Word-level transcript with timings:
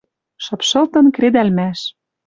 Шыпшылтын 0.43 1.05
кредӓлмӓш 1.15 1.79